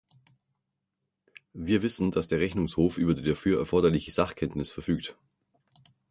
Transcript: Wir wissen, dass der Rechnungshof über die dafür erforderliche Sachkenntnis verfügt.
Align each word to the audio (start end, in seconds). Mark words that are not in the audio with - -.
Wir 1.53 1.83
wissen, 1.83 2.09
dass 2.09 2.27
der 2.27 2.39
Rechnungshof 2.39 2.97
über 2.97 3.13
die 3.13 3.21
dafür 3.21 3.59
erforderliche 3.59 4.11
Sachkenntnis 4.11 4.71
verfügt. 4.71 5.15